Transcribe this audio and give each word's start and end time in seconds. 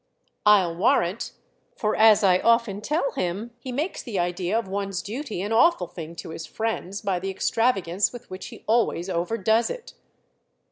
"I'll 0.47 0.75
warrant—for, 0.75 1.95
as 1.95 2.23
I 2.23 2.39
often 2.39 2.81
tell 2.81 3.11
him, 3.11 3.51
he 3.59 3.71
makes 3.71 4.01
the 4.01 4.17
idea 4.17 4.57
of 4.57 4.67
one's 4.67 5.03
duty 5.03 5.43
an 5.43 5.51
awful 5.53 5.85
thing 5.85 6.15
to 6.15 6.29
his 6.31 6.47
friends 6.47 7.03
by 7.03 7.19
the 7.19 7.29
extravagance 7.29 8.11
with 8.11 8.27
which 8.27 8.47
he 8.47 8.63
always 8.65 9.11
overdoes 9.11 9.69
it." 9.69 9.93